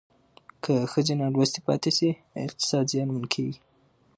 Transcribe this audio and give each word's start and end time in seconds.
که 0.63 0.73
ښځې 0.91 1.13
نالوستې 1.19 1.59
پاتې 1.67 1.89
شي 1.97 2.09
اقتصاد 2.45 2.85
زیانمن 2.91 3.25
کېږي. 3.33 3.59